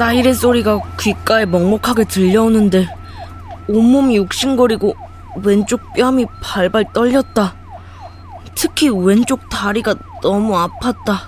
[0.00, 2.88] 사이렌 소리가 귓가에 먹먹하게 들려오는데
[3.68, 4.96] 온몸이 욕심거리고
[5.42, 7.54] 왼쪽 뺨이 발발 떨렸다.
[8.54, 11.18] 특히 왼쪽 다리가 너무 아팠다.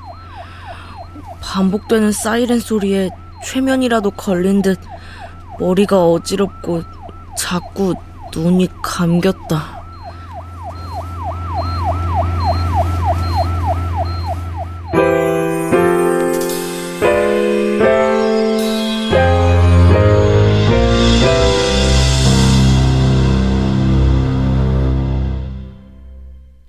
[1.42, 3.10] 반복되는 사이렌 소리에
[3.44, 4.80] 최면이라도 걸린 듯
[5.60, 6.82] 머리가 어지럽고
[7.36, 7.94] 자꾸
[8.34, 9.81] 눈이 감겼다.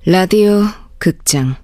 [0.06, 0.64] 라디오
[1.00, 1.56] 극장.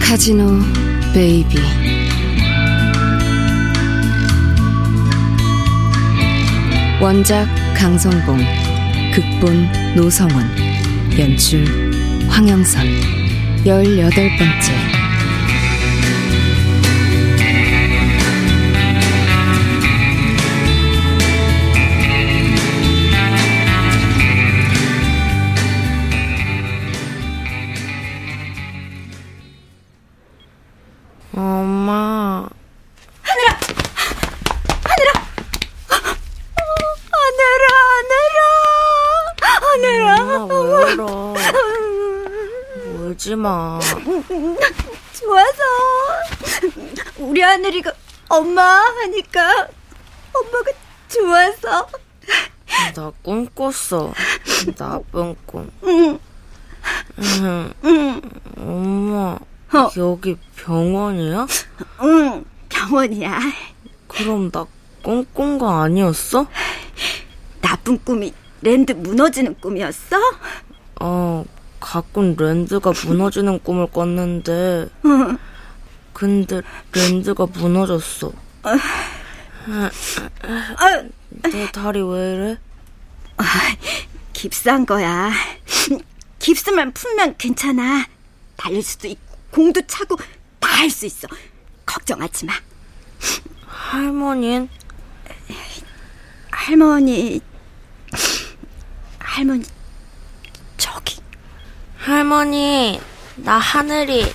[0.00, 0.60] 카지노
[1.12, 2.05] 베이비
[6.98, 8.38] 원작 강성봉
[9.12, 10.46] 극본 노성원
[11.18, 11.66] 연출
[12.26, 12.86] 황영선.
[13.66, 14.95] 열여덟 번째
[47.36, 47.92] 우리 하늘이가
[48.30, 49.68] 엄마 하니까
[50.32, 50.70] 엄마가
[51.06, 51.86] 좋아서
[52.94, 54.14] 나 꿈 꿨어.
[54.74, 55.70] 나쁜 꿈.
[55.84, 56.18] 응,
[57.18, 57.72] 응.
[57.84, 58.22] 응,
[58.56, 59.38] 엄마,
[59.78, 59.90] 어.
[59.98, 61.46] 여기 병원이야?
[62.04, 63.38] 응, 병원이야.
[64.08, 64.64] 그럼 나
[65.02, 66.46] 꿈꾼 거 아니었어?
[67.60, 70.16] 나쁜 꿈이 랜드 무너지는 꿈이었어?
[71.02, 71.44] 어,
[71.80, 75.38] 가끔 랜드가 무너지는 꿈을 꿨는데, 응,
[76.20, 76.62] 근데
[76.94, 78.32] 랜드가 무너졌어.
[80.78, 82.58] 아유, 내 다리 왜 이래?
[84.32, 85.30] 깁스한 거야.
[86.38, 88.06] 깁스만 풀면 괜찮아.
[88.56, 90.16] 달릴 수도 있고 공도 차고
[90.58, 91.28] 다 할 수 있어.
[91.84, 92.54] 걱정하지 마.
[93.66, 94.70] 할머닌?
[96.50, 97.40] 할머니,
[99.18, 99.64] 할머니
[100.78, 101.18] 저기
[101.98, 103.00] 할머니,
[103.36, 104.32] 나 하늘이.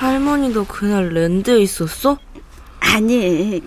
[0.00, 2.18] 할머니도 그날 랜드에 있었어?
[2.80, 3.62] 아니,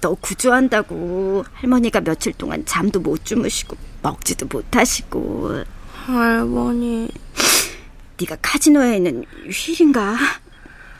[0.00, 7.08] 너 구조한다고 할머니가 며칠 동안 잠도 못 주무시고 먹지도 못하시고 할머니,
[8.20, 10.16] 네가 카지노에 있는 휠인가?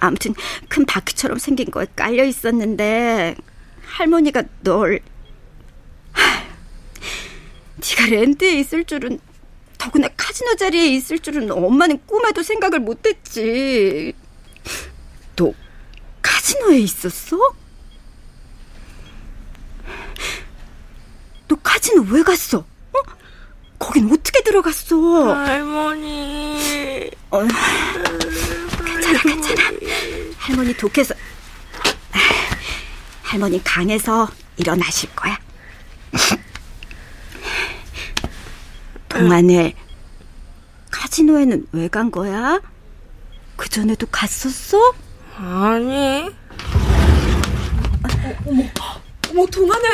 [0.00, 0.34] 아무튼
[0.68, 3.36] 큰 바퀴처럼 생긴 거에 깔려 있었는데
[3.86, 4.98] 할머니가 널
[6.10, 6.42] 하,
[7.76, 9.20] 네가 랜드에 있을 줄은
[9.78, 14.14] 더구나 카지노 자리에 있을 줄은 엄마는 꿈에도 생각을 못했지.
[16.44, 17.38] 너 카지노에 있었어?
[21.48, 22.58] 너 카지노 왜 갔어?
[22.58, 22.98] 어?
[23.78, 25.34] 거긴 어떻게 들어갔어?
[25.34, 27.10] 할머니.
[27.30, 27.40] 어,
[28.84, 29.62] 괜찮아, 괜찮아.
[30.36, 31.14] 할머니 독해서.
[33.22, 34.28] 할머니 강해서
[34.58, 35.38] 일어나실 거야.
[39.08, 39.74] 동안에
[40.90, 42.60] 카지노에는 왜 간 거야?
[43.56, 44.94] 그 전에도 갔었어?
[45.36, 46.30] 아니,
[49.30, 49.88] 어머 동안을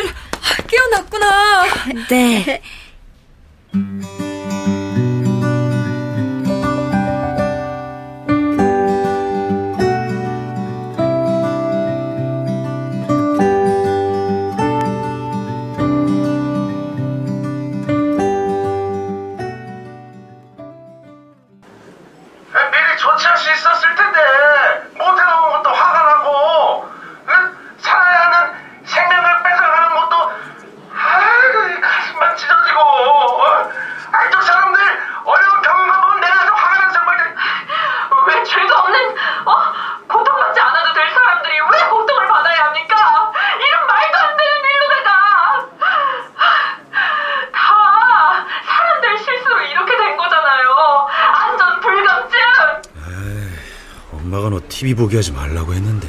[0.66, 1.64] 깨어났구나.
[2.08, 2.62] 네.
[54.80, 56.08] TV 보게 하지 말라고 했는데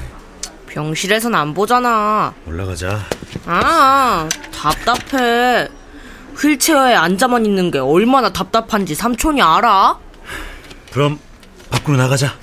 [0.68, 2.34] 병실에선 안 보잖아.
[2.48, 3.02] 올라가자
[3.46, 5.68] 아, 답답해.
[6.38, 10.00] 휠체어에 앉아만 있는 게 얼마나 답답한지 삼촌이 알아?
[10.94, 11.20] 그럼
[11.70, 12.34] 밖으로 나가자.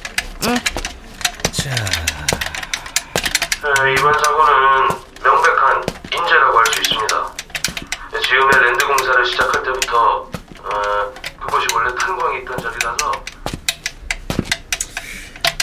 [0.43, 0.61] 네,
[3.95, 4.89] 이번 사고는
[5.25, 5.83] 명백한
[6.13, 7.33] 인재라고 할 수 있습니다.
[8.23, 13.13] 지금의 랜드 공사를 시작할 때부터 어, 그곳이 원래 탄광이 있던 자리라서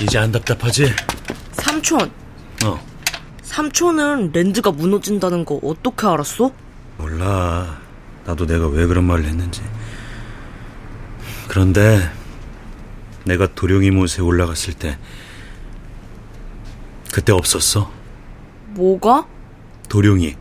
[0.06, 0.94] 이제 안 답답하지?
[1.54, 2.12] 삼촌,
[2.64, 2.80] 어,
[3.42, 6.52] 삼촌은 랜드가 무너진다는 거 어떻게 알았어?
[7.00, 7.80] 몰라.
[8.24, 9.64] 나도 내가 왜 그런 말을 했는지.
[11.48, 12.08] 그런데
[13.24, 15.00] 내가 도룡이 못에 올라갔을 때
[17.12, 17.92] 그때 없었어.
[18.76, 19.26] 뭐가?
[19.90, 20.36] 도룡이.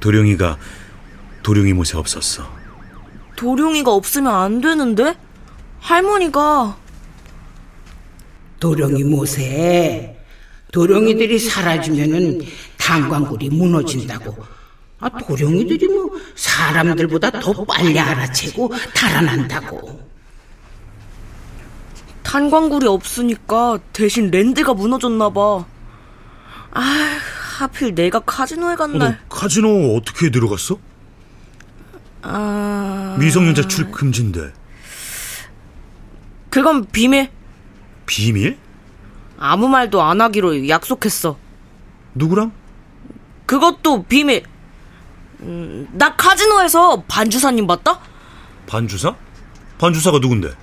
[0.00, 0.58] 도룡이가
[1.44, 2.50] 도룡이 못에 없었어.
[3.36, 5.16] 도룡이가 없으면 안 되는데?
[5.78, 6.76] 할머니가
[8.60, 10.16] 도령이 못해.
[10.72, 12.42] 도령이들이 사라지면은
[12.78, 14.36] 탄광굴이 무너진다고.
[14.98, 20.06] 아, 도령이들이 뭐 사람들보다 더 빨리 알아채고 달아난다고.
[22.22, 25.64] 탄광굴이 없으니까 대신 랜드가 무너졌나 봐.
[26.72, 27.18] 아,
[27.58, 29.20] 하필 내가 카지노에 간너 날.
[29.28, 30.78] 카지노 어떻게 들어갔어?
[32.22, 34.52] 아, 미성년자 출입 금지인데.
[36.50, 37.30] 그건 비밀.
[38.06, 38.58] 비밀?
[39.38, 41.36] 아무 말도 안 하기로 약속했어.
[42.14, 42.52] 누구랑?
[43.44, 44.44] 그것도 비밀.
[45.40, 48.00] 음, 나 카지노에서 반주사님 봤다?
[48.66, 49.14] 반주사?
[49.78, 50.54] 반주사가 누군데?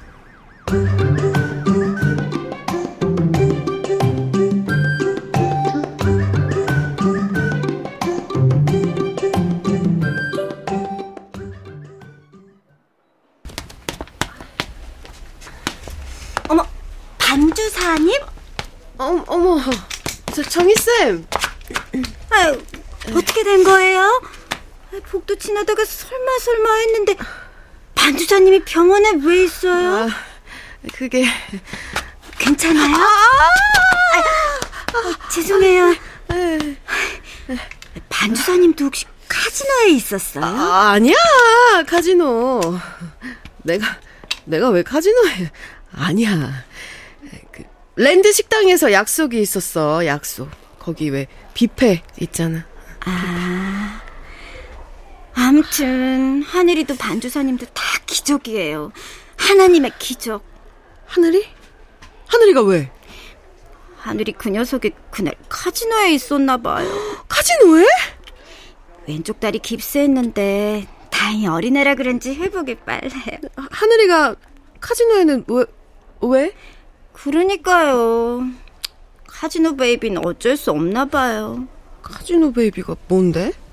[17.63, 18.21] 반주사님?
[18.97, 19.59] 어, 어머,
[20.35, 21.25] 저 정희쌤.
[22.29, 22.61] 아유,
[23.15, 24.01] 어떻게 된 거예요?
[24.91, 27.15] 아, 복도 지나다가 설마 설마 했는데
[27.95, 29.95] 반주사님이 병원에 왜 있어요?
[29.95, 30.07] 아,
[30.93, 31.25] 그게
[32.37, 32.95] 괜찮아요?
[32.95, 33.49] 아,
[35.31, 35.95] 죄송해요.
[38.09, 40.43] 반주사님도 혹시 카지노에 있었어요?
[40.43, 41.15] 아, 아니야
[41.87, 42.59] 카지노.
[43.63, 43.97] 내가
[44.45, 45.49] 내가 왜 카지노에
[45.95, 46.65] 아니야.
[47.95, 50.05] 그 랜드 식당에서 약속이 있었어.
[50.05, 50.49] 약속.
[50.79, 52.65] 거기 왜 뷔페 있잖아.
[55.35, 58.91] 아무튼 하늘이도 반주사님도 다 기적이에요.
[59.37, 60.43] 하나님의 기적.
[61.05, 61.45] 하늘이?
[62.27, 62.91] 하늘이가 왜?
[63.97, 66.87] 하늘이 그 녀석이 그날 카지노에 있었나 봐요.
[67.29, 67.85] 카지노에?
[69.07, 73.39] 왼쪽 다리 깁스했는데 다행히 어린애라 그런지 회복이 빨라요.
[73.55, 74.35] 하- 하늘이가
[74.81, 75.65] 카지노에는 왜
[76.21, 76.51] 왜?
[77.13, 78.47] 그러니까요.
[79.27, 81.67] 카지노 베이비는 어쩔 수 없나 봐요.
[82.01, 83.51] 카지노 베이비가 뭔데?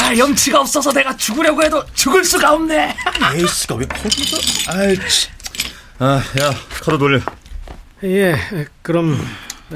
[0.00, 2.94] 아, 염치가 없어서 내가 죽으려고 해도 죽을 수가 없네.
[3.34, 4.36] 에이스가 왜 거기서?
[4.72, 5.28] 아이, 치.
[5.98, 7.20] 아, 야, 카드 돌려.
[8.04, 8.36] 예,
[8.82, 9.18] 그럼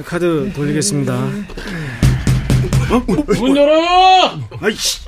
[0.05, 1.15] 카드 돌리겠습니다.
[3.39, 4.39] 문 열어!
[4.61, 5.01] 아이씨,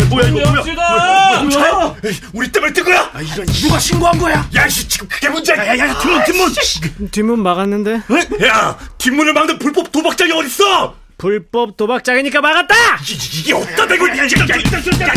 [0.00, 0.62] 야, 뭐야 이거 뭐야?
[0.64, 1.96] 뭐야, 뭐야?
[2.32, 3.10] 우리 때문에 뜬 거야?
[3.12, 4.48] 아, 이런 누가 신고한 거야?
[4.54, 5.56] 야, 씨, 지금 그게 문제야.
[5.58, 7.10] 야, 야, 야, 뒷문, 뒷문.
[7.10, 8.46] 뒷문 막았는데 에?
[8.46, 10.94] 야, 뒷문을 막는 불법 도박장이 어딨어?
[11.18, 12.74] 불법 도박장이니까 막았다.
[13.08, 14.08] 이, 이게 없다 대고.
[14.08, 15.08] 야, 야, 야, 야, 야, 야, 어디, 어디로,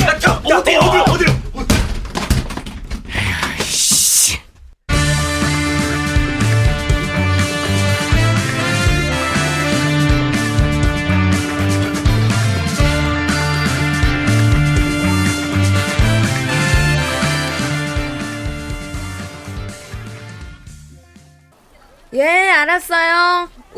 [0.44, 0.59] 어디로?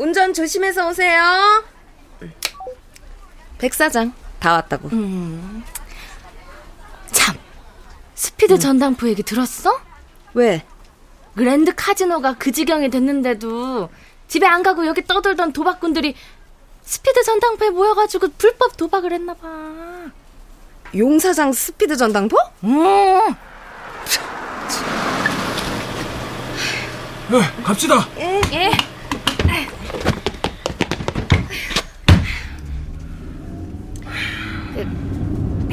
[0.02, 1.62] 운전 조심해서 오세요.
[3.58, 4.90] 백 사장 다 왔다고.
[7.12, 7.36] 참,
[8.16, 9.80] 스피드 전당포 얘기 들었어?
[10.34, 10.64] 왜?
[11.36, 13.90] 그랜드 카지노가 그 지경이 됐는데도
[14.26, 16.16] 집에 안 가고 여기 떠돌던 도박꾼들이
[16.82, 19.48] 스피드 전당포에 모여가지고 불법 도박을 했나 봐.
[20.96, 22.36] 용사장 스피드 전당포?
[22.64, 23.36] 응.
[27.62, 28.08] 갑시다.
[28.18, 28.40] 예.
[28.40, 28.81] 그,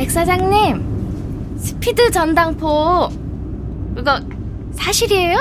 [0.10, 3.10] 백 사장님, 스피드 전당포
[3.96, 4.20] 그거
[4.74, 5.38] 사실이에요?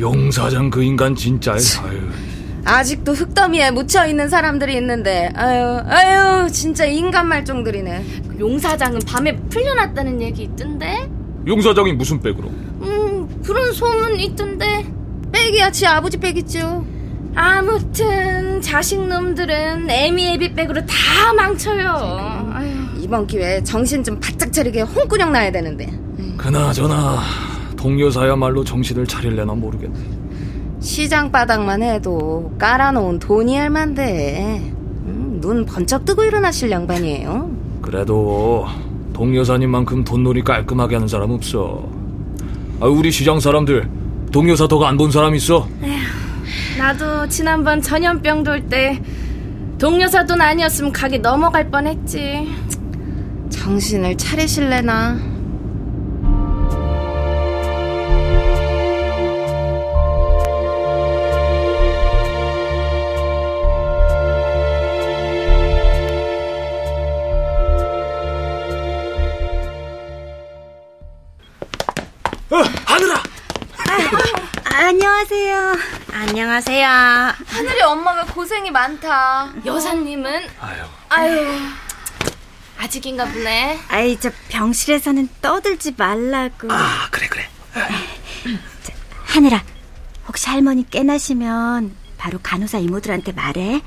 [0.00, 1.52] 용 사장 그 인간 진짜.
[1.52, 2.00] 아유.
[2.64, 8.04] 아직도 흙더미에 묻혀 있는 사람들이 있는데 아유 아유 진짜 인간 말종들이네.
[8.30, 11.10] 그용 사장은 밤에 풀려났다는 얘기 있던데?
[11.46, 12.48] 용 사장이 무슨 백으로?
[12.48, 14.86] 음, 그런 소문 있던데.
[15.30, 16.86] 백이야 지 아버지 백이죠.
[17.34, 22.35] 아무튼 자식 놈들은 애미애비 백으로 다 망쳐요.
[23.06, 25.88] 이번 기회에 정신 좀 바짝 차리게 홍구령 나야 되는데.
[26.36, 27.20] 그나저나
[27.76, 29.96] 동료사야말로 정신을 차릴래나 모르겠네.
[30.80, 34.72] 시장 바닥만 해도 깔아놓은 돈이 얼만데
[35.06, 37.48] 음, 눈 번쩍 뜨고 일어나실 양반이에요.
[37.80, 38.66] 그래도
[39.12, 41.88] 동여사님만큼 돈놀이 깔끔하게 하는 사람 없어.
[42.80, 43.88] 아, 우리 시장 사람들
[44.32, 45.68] 동여사 덕 안 본 사람 있어?
[46.76, 49.00] 나도 지난번 전염병 돌 때
[49.78, 52.48] 동료사 돈 아니었으면 가게 넘어갈 뻔했지.
[53.66, 55.18] 정신을 차리실래나?
[72.50, 72.56] 어,
[72.86, 73.22] 하늘아!
[74.76, 75.76] 안녕하세요.
[76.12, 76.88] 안녕하세요.
[77.48, 79.52] 하늘이 엄마가 고생이 많다.
[79.64, 80.84] 여사님은 아유.
[81.08, 81.85] 아유
[82.78, 83.80] 아직인가 보네.
[83.88, 86.70] 아이, 저 병실에서는 떠들지 말라고.
[86.70, 87.48] 아, 그래, 그래.
[89.24, 89.62] 하늘아,
[90.28, 93.82] 혹시 할머니 깨나시면 바로 간호사 이모들한테 말해.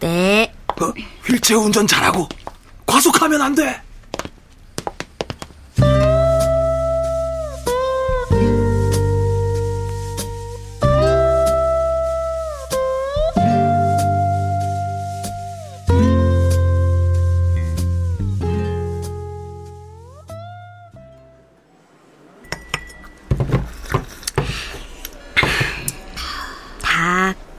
[0.00, 0.52] 네.
[0.80, 0.92] 어,
[1.26, 2.28] 휠체어 운전 잘하고
[2.86, 3.80] 과속하면 안 돼.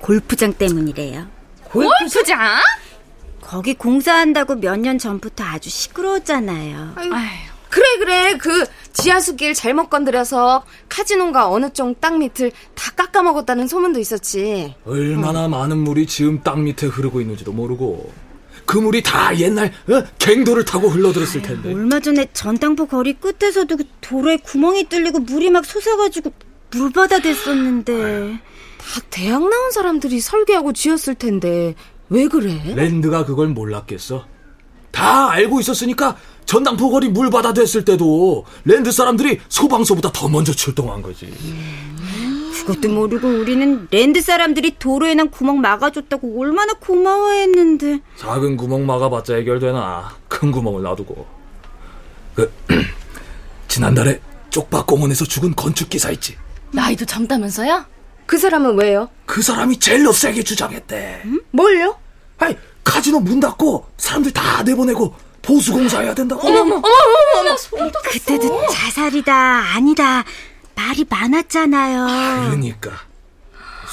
[0.09, 1.25] 골프장 때문이래요.
[1.63, 2.37] 골프장?
[3.41, 6.93] 거기 공사한다고 몇 년 전부터 아주 시끄러웠잖아요.
[6.95, 7.09] 아유,
[7.69, 14.75] 그래 그래 그 지하수길 잘못 건드려서 카지노가 어느 쪽 땅 밑을 다 깎아먹었다는 소문도 있었지.
[14.85, 18.13] 얼마나 많은 물이 지금 땅 밑에 흐르고 있는지도 모르고
[18.67, 20.03] 그 물이 다 옛날 어?
[20.19, 21.69] 갱도를 타고 흘러들었을 텐데.
[21.73, 26.31] 얼마 전에 전당포 거리 끝에서도 그 도로에 구멍이 뚫리고 물이 막 솟아가지고
[26.69, 27.93] 물바다 됐었는데.
[28.33, 28.54] 다
[29.09, 31.75] 대학 나온 사람들이 설계하고 지었을 텐데
[32.09, 32.61] 왜 그래?
[32.75, 34.25] 랜드가 그걸 몰랐겠어.
[34.91, 36.15] 다 알고 있었으니까
[36.45, 41.33] 전당포 거리 물바다 됐을 때도 랜드 사람들이 소방서보다 더 먼저 출동한 거지.
[42.65, 47.99] 그것도 모르고 우리는 랜드 사람들이 도로에 난 구멍 막아줬다고 얼마나 고마워했는데.
[48.17, 51.27] 작은 구멍 막아봤자 해결되나 큰 구멍을 놔두고.
[52.35, 52.51] 그
[53.67, 56.35] 지난달에 쪽박 공원에서 죽은 건축 기사 있지.
[56.71, 57.85] 나이도 젊다면서요?
[58.25, 59.09] 그 사람은 왜요?
[59.25, 61.23] 그 사람이 제일로 세게 주장했대.
[61.51, 61.97] 뭘요?
[62.37, 66.47] 아니 카지노 문 닫고 사람들 다 내보내고 보수 공사해야 된다고.
[66.47, 68.09] 어머머, 어머머, 어머, 소름 돋았어.
[68.09, 69.33] 그때도 자살이다
[69.75, 70.23] 아니다
[70.73, 72.49] 말이 많았잖아요.
[72.49, 72.91] 그러니까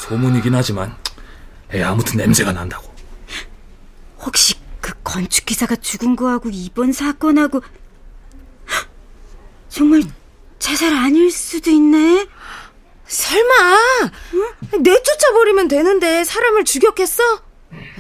[0.09, 0.97] 소문이긴 하지만
[1.73, 2.91] 에 아무튼 냄새가 난다고.
[4.21, 8.89] 혹시 그 건축 기사가 죽은 거하고 이번 사건하고 헉,
[9.69, 10.03] 정말
[10.59, 12.27] 자살 아닐 수도 있네.
[13.17, 14.01] 설마
[14.79, 17.23] 내쫓아버리면 되는데 사람을 죽였겠어?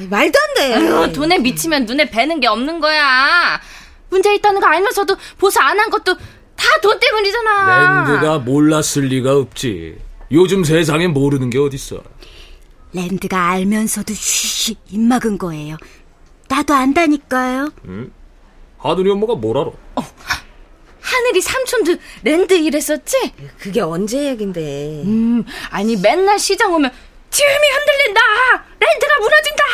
[0.08, 0.74] 말도 안 돼.
[0.74, 3.60] 아유, 돈에 미치면 눈에 뵈는 게 없는 거야.
[4.08, 8.06] 문제 있다는 거 알면서도 보수 안 한 것도 다 돈 때문이잖아.
[8.06, 9.98] 랜드가 몰랐을 리가 없지.
[10.30, 12.02] 요즘 세상에 모르는 게 어딨어.
[12.94, 15.76] 랜드가 알면서도 쉬쉬 입 막은 거예요.
[16.48, 17.70] 나도 안다니까요.
[17.86, 18.12] 응?
[18.78, 19.70] 하늘이 엄마가 뭘 알아?
[21.22, 23.32] 하늘이 삼촌도 랜드 일했었지?
[23.60, 25.02] 그게 언제 얘긴데?
[25.04, 26.90] 음, 아니 맨날 시장 오면
[27.30, 28.20] 지음이 흔들린다.
[28.80, 29.64] 랜드가 무너진다.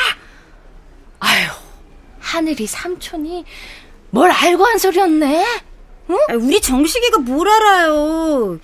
[1.21, 1.49] 아유,
[2.21, 3.47] 하늘이 삼촌이
[4.11, 5.45] 뭘 알고 한 소리였네.
[6.28, 8.59] 아, 우리 정식이가 뭘 알아요.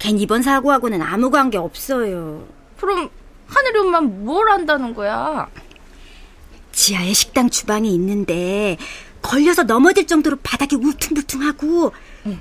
[0.00, 2.46] 걘 이번 사고하고는 아무 관계 없어요.
[2.80, 3.10] 그럼
[3.46, 5.48] 하늘이 엄마 뭘 안다는 거야?
[6.72, 8.76] 지하에 식당 주방이 있는데
[9.24, 11.92] 걸려서 넘어질 정도로 바닥이 울퉁불퉁하고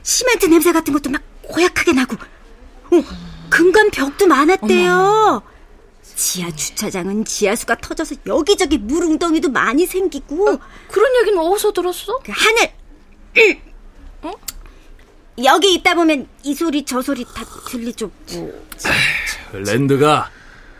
[0.04, 3.04] 시멘트 냄새 같은 것도 막 고약하게 나고 어,
[3.50, 5.42] 금간 벽도 많았대요.
[6.16, 10.60] 지하 주차장은 지하수가 터져서 여기저기 물 웅덩이도 많이 생기고
[10.92, 12.20] 그런 얘기는 어디서 들었어?
[12.20, 12.74] 그 하늘
[14.22, 14.32] 어?
[15.44, 18.12] 여기 있다 보면 이 소리 저 소리 다 들리죠.
[18.34, 18.63] 뭐.
[19.54, 20.30] 랜드가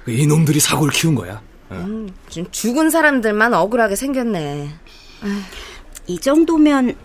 [0.06, 1.42] 이놈들이 사고를 키운 거야.
[1.72, 4.70] 음, 좀 죽은 사람들만 억울하게 생겼네.
[6.08, 6.96] 이 정도면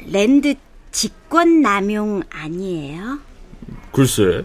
[0.00, 0.54] 랜드
[0.90, 3.20] 직권 남용 아니에요?
[3.92, 4.44] 글쎄,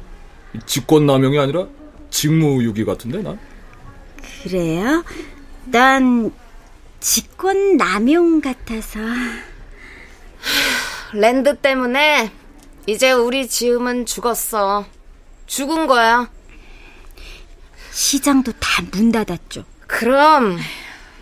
[0.65, 1.67] 직권 남용이 아니라
[2.09, 3.39] 직무유기 같은데 난.
[4.43, 5.03] 그래요?
[5.65, 6.31] 난
[6.99, 8.99] 직권 남용 같아서
[11.13, 12.31] 랜드 때문에
[12.85, 14.85] 이제 우리 지음은 죽었어.
[15.45, 16.29] 죽은 거야.
[17.91, 19.63] 시장도 다 문 닫았죠.
[19.87, 20.57] 그럼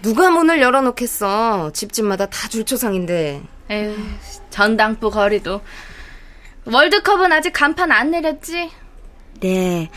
[0.02, 1.72] 누가 문을 열어놓겠어.
[1.74, 3.42] 집집마다 다 줄초상인데.
[3.70, 3.96] 에휴,
[4.50, 5.62] 전당포 거리도
[6.66, 8.72] 월드컵은 아직 간판 안 내렸지?
[9.40, 9.90] 네.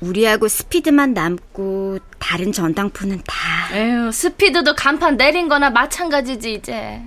[0.00, 3.74] 우리하고 스피드만 남고 다른 전당포는 다.
[3.74, 7.00] 에휴, 스피드도 간판 내린 거나 마찬가지지 이제.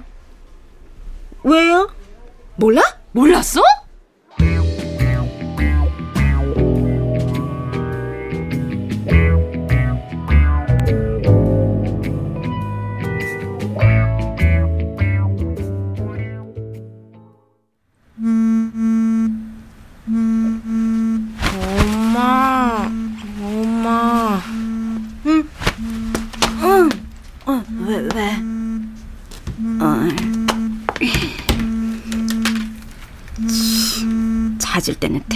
[1.44, 1.94] 왜요?
[2.56, 2.82] 몰라?
[3.12, 3.62] 몰랐어?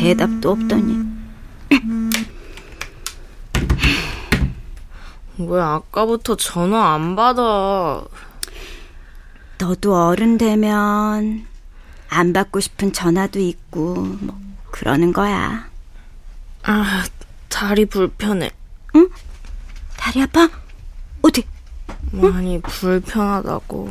[0.04, 1.00] 대답도 없더니.
[5.38, 8.04] 왜 아까부터 전화 안 받아?
[9.58, 11.48] 너도 어른 되면
[12.10, 14.38] 안 받고 싶은 전화도 있고 뭐
[14.72, 15.70] 그러는 거야.
[16.64, 17.04] 아,
[17.48, 18.52] 다리 불편해.
[18.98, 19.10] 응?
[19.96, 20.50] 다리 아파?
[21.22, 21.46] 어디?
[22.12, 23.90] 많이 불편하다고.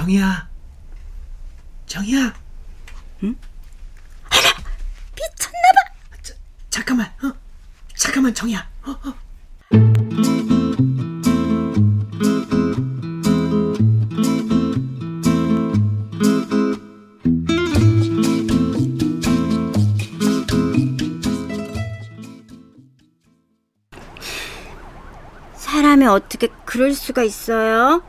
[0.00, 0.48] 정이야.
[1.84, 2.34] 정이야.
[3.22, 3.36] 응?
[4.30, 4.48] 하나
[5.14, 6.22] 미쳤나봐.
[6.22, 6.34] 자,
[6.70, 7.06] 잠깐만.
[7.22, 7.32] 어?
[7.94, 8.66] 잠깐만 정이야.
[8.86, 9.14] 어, 어.
[25.56, 28.02] 사람이 어떻게 그럴 수가 있어요?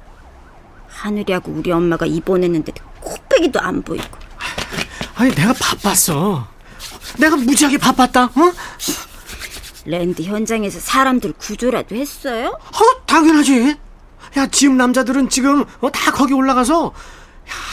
[1.06, 4.06] 하늘이하고 우리 엄마가 입원했는데 코빼기도 안 보이고.
[5.16, 6.48] 아니 내가 바빴어.
[7.18, 8.26] 내가 무지하게 바빴다.
[8.26, 8.54] 어?
[9.86, 12.50] 랜드 현장에서 사람들 구조라도 했어요?
[12.60, 13.76] 어, 당연하지.
[14.38, 16.92] 야, 지금 남자들은 지금 어, 다 거기 올라가서 야,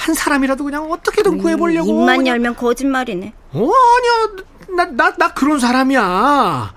[0.04, 1.86] 한 사람이라도 그냥 어떻게든 구해보려고.
[1.88, 3.32] 입만 그냥- 열면 거짓말이네.
[3.52, 4.44] 어, 아니야.
[4.76, 6.72] 나, 나, 나 그런 사람이야.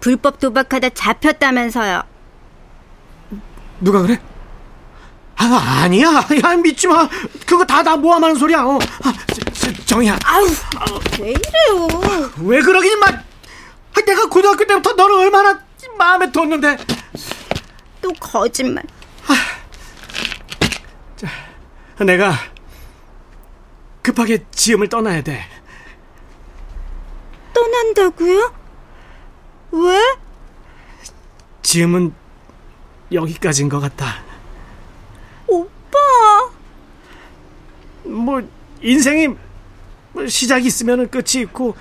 [0.00, 2.02] 불법 도박하다 잡혔다면서요.
[3.82, 4.20] 누가 그래?
[5.36, 6.06] 아, 아니야.
[6.08, 7.08] 야, 믿지 마.
[7.46, 8.62] 그거 다 나 모함하는 소리야.
[8.62, 8.78] 어.
[9.04, 10.18] 아, 저, 저, 정이야.
[10.24, 10.46] 아우,
[11.20, 12.32] 왜 이래요?
[12.42, 13.06] 왜 그러긴 마.
[13.08, 15.58] 아, 내가 고등학교 때부터 너를 얼마나
[15.98, 16.76] 마음에 뒀는데.
[18.00, 18.84] 또 거짓말.
[21.98, 22.34] 내가
[24.02, 25.44] 급하게 지음을 떠나야 돼.
[27.54, 28.54] 떠난다고요?
[29.72, 30.16] 왜?
[31.62, 32.12] 지음은
[33.12, 34.22] 여기까지인 것 같다.
[35.46, 35.98] 오빠.
[38.04, 38.42] 뭐
[38.80, 39.28] 인생이
[40.12, 41.74] 뭐 시작이 있으면은 끝이 있고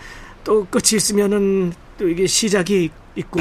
[0.43, 3.39] 또 끝이 있으면은 또 이게 시작이 있고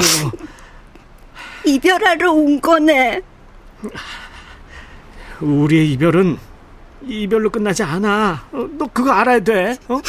[1.65, 3.21] 이별하러 온 거네.
[5.39, 6.37] 우리의 이별은
[7.03, 8.47] 이별로 끝나지 않아.
[8.51, 9.77] 어, 너 그거 알아야 돼.
[9.87, 10.01] 어?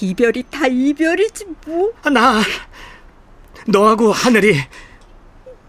[0.00, 1.92] 이별이 다 이별이지 뭐.
[2.02, 2.40] 아, 나
[3.66, 4.56] 너하고 하늘이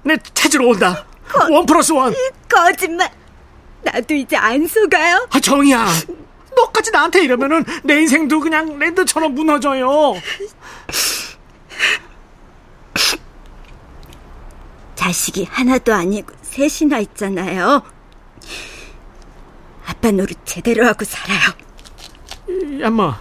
[0.04, 1.06] 내 찾으러 온다.
[1.52, 2.14] 원 플러스 원.
[2.48, 3.12] 거짓말.
[3.84, 5.28] 나도 이제 안 속아요.
[5.32, 5.88] 아 정이야.
[6.56, 10.16] 너까지 나한테 이러면은 내 인생도 그냥 랜드처럼 무너져요.
[14.96, 17.82] 자식이 하나도 아니고 셋이나 있잖아요.
[19.86, 21.40] 아빠 노릇 제대로 하고 살아요.
[22.82, 23.18] 야마.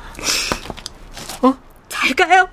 [1.88, 2.48] 잘 가요.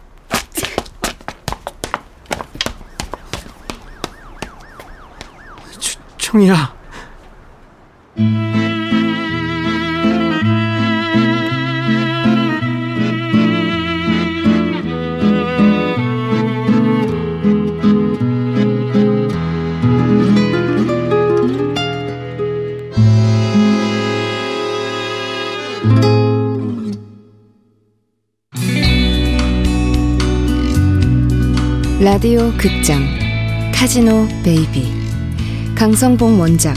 [6.35, 6.75] 정이야.
[32.01, 33.01] 라디오 극장
[33.73, 34.94] 카지노 베이비
[35.75, 36.73] 강성봉 원작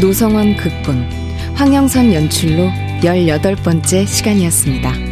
[0.00, 1.06] 노성원 극본
[1.54, 2.70] 황영선 연출로
[3.02, 5.07] 18번째 시간이었습니다.